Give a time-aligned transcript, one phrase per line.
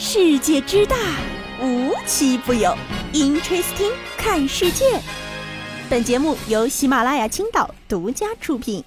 [0.00, 0.94] 世界之大，
[1.60, 2.72] 无奇不有。
[3.12, 4.84] Interesting，看世界。
[5.90, 8.84] 本节目由喜马拉雅青岛独家出品。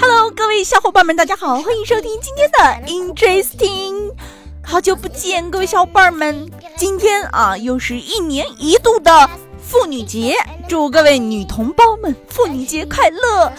[0.00, 2.58] Hello，各位小伙伴们，大家好，欢迎收听今天的
[2.90, 4.14] Interesting。
[4.62, 9.28] 好久不见，各位小伙伴们，今天啊，又是一年一度的。
[9.60, 10.36] 妇女节，
[10.66, 13.52] 祝各位女同胞们妇女节快乐！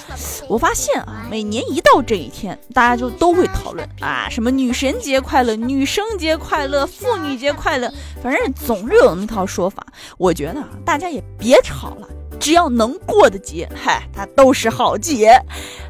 [0.48, 7.92] 我发现啊，每年一到这一天，大家就都会讨论啊，什么女神节快乐、女生节快乐、妇女节快乐，
[8.22, 9.86] 反正总是有那么套说法。
[10.18, 12.08] 我觉得啊，大家也别吵了，
[12.40, 15.40] 只要能过的节，嗨，它都是好节。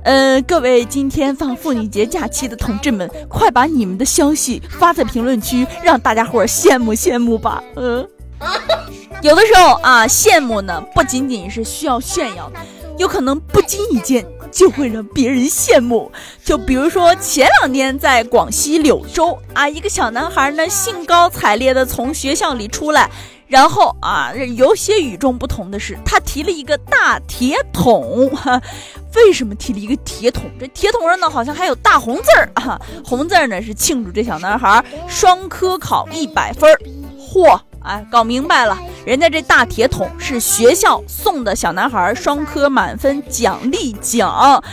[0.04, 7.64] 呃，各位今天放妇女节假期的同志们，快把你们的消息发在评论区，让大家伙羡慕羡慕吧。
[7.76, 8.08] 嗯。
[9.22, 12.52] 有的时候啊，羡慕呢不仅仅是需要炫耀，
[12.98, 16.12] 有可能不经意间就会让别人羡慕。
[16.44, 23.10] 就比如说前两天在广西柳州啊，一个小男孩呢兴高采烈的从学校里出来，
[23.48, 28.30] 然后啊，有些与众不同的是，他提了一个大铁桶。
[28.30, 28.62] 哈
[29.16, 30.44] 为什么提了一个铁桶？
[30.60, 36.78] 这铁桶上呢好像还有大红字儿啊， 红字儿呢是庆祝这小男孩双科考一百分儿。
[37.18, 37.60] 嚯！
[37.86, 44.64] 哎，搞明白了，人家这大铁桶是学校送的小男孩双科满分奖励奖，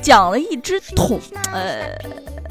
[0.00, 1.20] 奖了一只桶，
[1.52, 1.98] 呃，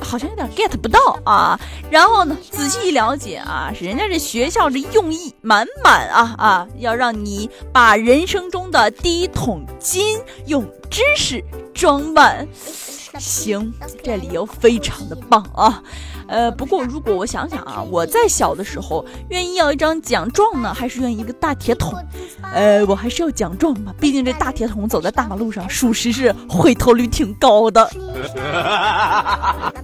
[0.03, 1.59] 好像有点 get 不到啊。
[1.89, 11.41] 然后呢，仔细一了解啊，人家这学校这用意满满啊啊，要让你把人生中的第一桶金用知识
[11.73, 12.47] 装满。
[13.19, 15.83] 行，这理由非常的棒啊。
[16.27, 21.93] 呃，不过如果我想想啊，我在小的时候，愿意要一张奖状呢，还是愿意一个大铁桶？
[22.53, 27.89] 呃，我还是要奖状吧，毕竟这大铁桶走在大马路上，属实是回头率挺高的。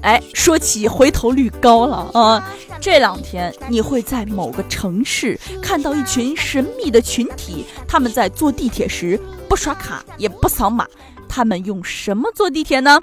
[0.02, 2.48] 哎，说起回头率高了啊，
[2.80, 10.86] 这两天你会在某个城市看到一群神秘的群体，他们在坐地铁时不刷卡也不扫码，
[11.28, 13.02] 他们用什么坐地铁呢？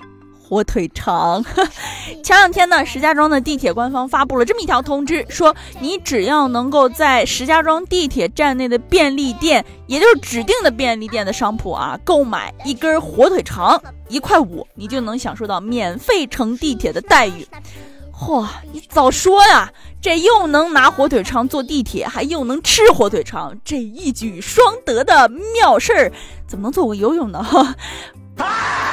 [0.52, 1.42] 火腿肠。
[2.22, 17.48] 前两天呢，石家庄的地铁官方发布了这么一条通知，说你只要能够在石家庄地铁站内的便利店，也就是指定的便利店的商铺啊，购买一根火腿肠一块五，你就能享受到免费乘地铁的待遇。
[18.14, 19.72] 嚯，你早说呀！
[20.02, 26.12] 这又能拿火腿肠坐地铁，还又能吃火腿肠，这一举双得的妙事儿，
[26.46, 27.42] 怎么能做个游泳呢？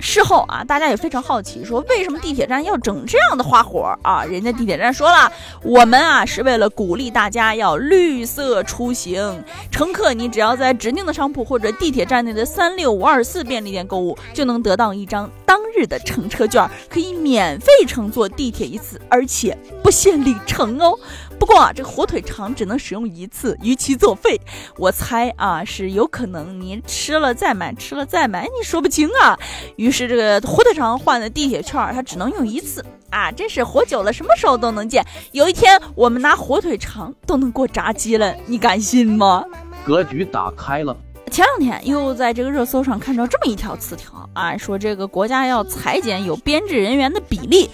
[0.00, 4.24] 事后啊，大家也非常好奇，说为什么地铁站要整这样的花活啊？
[4.24, 5.30] 人家地铁站说了，
[5.62, 20.96] 我们啊是为了鼓励大家要绿色出行，乘客你只要在指定的商铺或者地铁站内的三六五二四便利店购物，就能得到一张当日的乘车券，可以免费乘坐地铁一次，而且不限里程哦。
[21.38, 24.40] 不过啊，这火腿肠只能使用一次，逾期作废。
[24.76, 29.38] 我猜啊，是有可能你吃了再买，吃了再买，你说不清啊。
[29.76, 35.04] 于是这个火腿肠换的地铁券，它只能用一次啊，真是活久了，什么时候都能见。
[35.32, 39.44] 有一天我们拿火腿肠都能过闸机了，你敢信吗？
[39.84, 40.96] 格局打开了。
[41.30, 47.68] 前两天又在这个热搜上看到这么一条词条啊，说这个国家要裁减有编制人员的比例。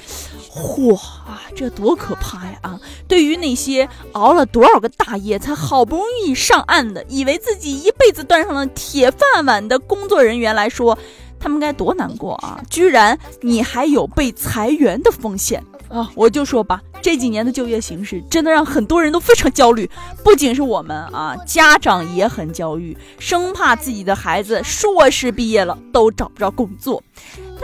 [0.51, 2.59] 嚯啊，这多可怕呀！
[2.63, 10.97] 啊，对于那些熬了多少个大夜才好不容易上岸的，以为自己一辈子端上了铁饭碗的工作人员来说，
[11.45, 12.59] 他们该多难过啊！
[12.71, 16.11] 居然你还有被裁员的风险啊！
[16.15, 19.91] 我就说吧，这几年的就业形势真的让很多人都非常焦虑，
[20.25, 27.03] 不仅是我们啊，家长也很焦虑，生怕自己的孩子硕士毕业了都找不着工作。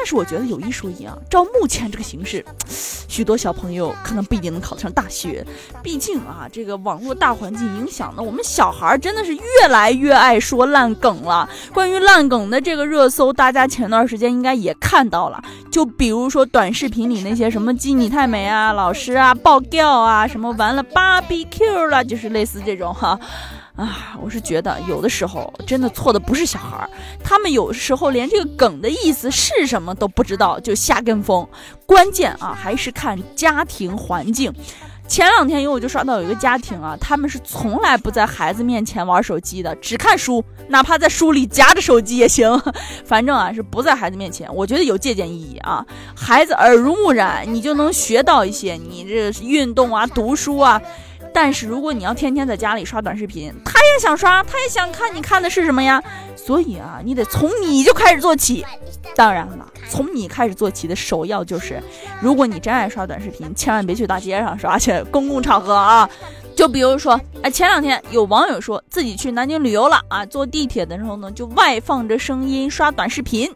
[0.00, 2.42] 但是我觉得有一说一啊，照目前这个形势，
[3.06, 5.46] 许多小朋友可能不一定能考上大学。
[5.82, 11.46] 毕竟啊，这个网络大环境影响的，我们小孩真的是越来越爱说烂梗了。
[11.74, 15.38] 关于烂梗的这个热搜，大家前段时间应该也看到了。
[15.70, 23.20] 就比如说短视频里那些什么“鸡你太美啊”、“老师啊”、“爆掉啊”、什么“完了 BBQ 了”，就是类似这种哈。
[23.80, 26.90] 啊我是觉得有的时候真的错的不是小孩儿，
[27.24, 31.48] 他们有时候连这个梗的意思是什么都不知道就瞎跟风。
[31.86, 34.52] 关键啊还是看家庭环境。
[35.08, 42.48] 前两天有我就刷到有一个家庭啊，他们是从来不在孩子面前玩手机的，只看书，哪怕在书里夹着手机也行，
[43.04, 44.48] 反正啊是不在孩子面前。
[44.54, 45.84] 我觉得有借鉴意义啊，
[46.14, 50.80] 孩子耳濡目染，你就能学到一些，你这运动啊、读书啊。
[51.32, 56.02] 但是如果你要天天在家里刷短视频，他也想刷，他也想看，你看的是什么呀？
[56.36, 58.64] 所以啊，你得从你就开始做起。
[59.14, 61.82] 当然了，从你开始做起的首要就是，
[62.20, 66.08] 如果你真爱刷短视频，千万别去大街上刷，去公共场合啊。
[66.56, 73.50] 就比如说，哎，前两天有网友说自己去南京旅游了啊，坐地铁的时候呢，就外放着声音刷短视频。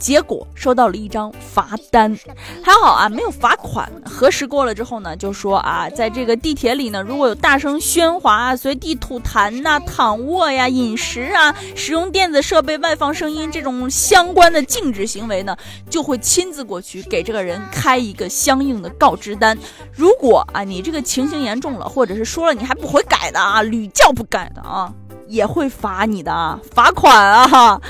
[0.00, 2.18] 结果收到了一张罚单，
[2.64, 3.88] 还好啊，没有罚款。
[4.04, 15.54] 核实过了之后呢，就说啊，在这个地铁里呢，如果有大声喧哗、随地吐痰呐、躺卧呀、饮食啊、使用电子设备外放声音这种相关的禁止行为呢，
[15.90, 19.56] 就会亲自过去给这个人开一个相应的告知单。
[19.94, 24.90] 如果啊，你这个情形严重了，或者是说了你还不悔改的啊，屡教不改的啊，
[25.30, 27.80] 也会罚你的啊，罚款啊。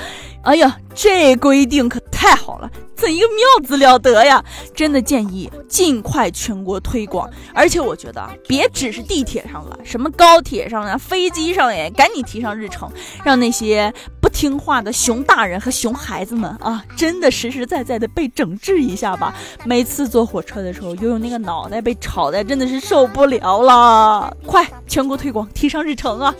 [0.43, 4.43] 哎呀，这规定可太好了，怎一个妙子了得呀！
[4.73, 12.91] 真的建议尽快全国推广，而且我觉得啊，别只是地铁上了，什么高铁上啊、飞机上也赶紧提上日程，
[13.23, 19.35] 让那些不听话的熊大人和熊孩子们啊，真的实实在在的被整治一下吧！
[19.63, 26.33] 每次坐火车的时候，悠悠那个脑袋被吵的真的是受不了了，快全国推广，提上日程啊！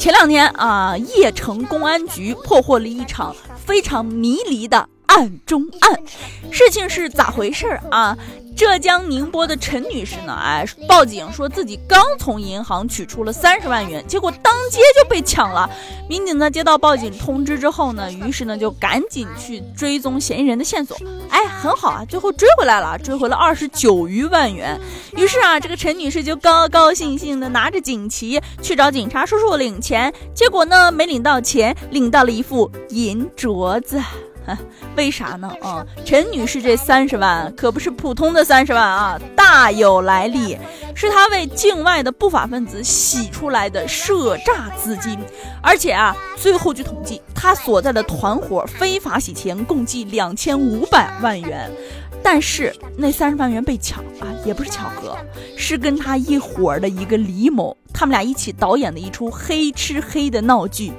[0.00, 3.36] 前两天啊，叶城公安局破获了一场
[3.66, 6.02] 非常迷离的案中案。
[6.50, 8.16] 事情是咋回事啊？
[8.60, 10.34] 浙江宁波的陈女士呢？
[10.38, 15.66] 哎，报警说自己刚从银行取出了三十万元，结果当街就被抢了。
[16.06, 20.94] 民警呢接到报警通知之后呢，于是呢就赶紧去追踪嫌疑人的线索。
[21.30, 24.78] 哎，很好啊，最后追回来了，追回了二十九余万元。
[25.16, 33.98] 于是啊，这个陈女士就高高兴兴的拿着锦旗去找警察叔叔领钱，结果呢没领到钱，领到了一副银镯子。
[34.96, 35.50] 为啥呢？
[35.60, 40.56] 啊，陈女士这三十万可不是普通的三十万啊，大有来历，
[40.94, 45.18] 是她为境外的不法分子洗出来的涉诈资金。
[45.62, 51.70] 而且啊，最后据统计，她所在的团伙非法洗钱共计两千五百万元。
[52.22, 55.16] 但是那三十万元被抢啊，也不是巧合，
[55.56, 60.92] 是跟他一伙的一个李某，他们俩一起导演的一出黑吃黑的闹剧。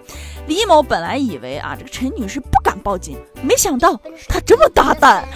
[0.48, 5.28] 李某本来以为啊，这个陈女士不敢报警，没想到他这么大胆。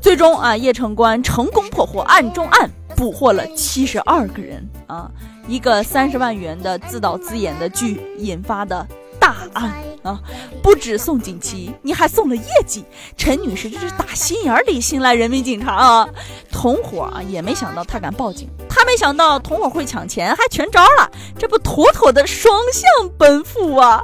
[0.00, 5.10] 最终啊，叶城关成功破获案中案，捕获了七十二个人啊。
[5.48, 8.86] 一个三十万元的自导自演的剧引发的
[9.18, 9.74] 大案
[10.04, 10.20] 啊，
[10.62, 12.84] 不止送锦旗，你还送了业绩。
[13.16, 16.08] 陈女士这是打心眼里信赖人民警察啊。
[16.52, 24.00] 同伙啊也没想到他敢报警，他没想到同伙会抢钱，还全招了，这不妥妥的双向奔赴啊。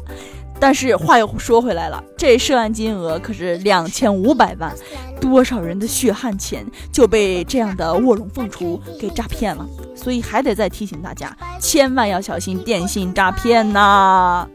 [0.60, 4.74] 但是话又说回来了，这涉案金额可是两千五百万，
[5.18, 9.66] 多少人的血汗钱就被这样的卧龙凤雏给诈骗了，
[9.96, 14.46] 所以还得再提醒大家，千万要小心电信诈骗呐！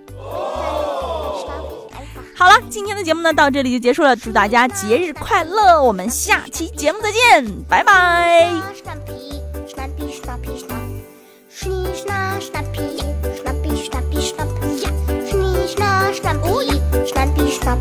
[2.37, 8.51] 好了，今天的节目呢到这里就结束了，祝大家节日快乐，我们下期节目再见，拜拜。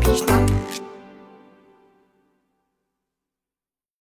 [0.01, 0.44] Peace.